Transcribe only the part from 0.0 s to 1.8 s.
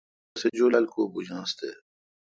اول می تسے جولال کو بوجانس تے۔